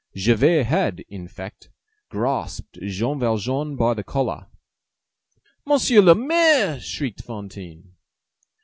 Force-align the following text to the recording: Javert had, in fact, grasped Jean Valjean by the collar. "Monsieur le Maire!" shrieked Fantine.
Javert 0.15 0.63
had, 0.63 1.05
in 1.09 1.27
fact, 1.27 1.69
grasped 2.09 2.79
Jean 2.81 3.19
Valjean 3.19 3.75
by 3.75 3.93
the 3.93 4.03
collar. 4.03 4.47
"Monsieur 5.63 6.01
le 6.01 6.15
Maire!" 6.15 6.79
shrieked 6.79 7.21
Fantine. 7.23 7.93